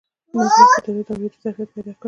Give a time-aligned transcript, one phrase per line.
[0.33, 1.93] نو د وخت په تېرېدو به د اورېدو ظرفيت پيدا کړي.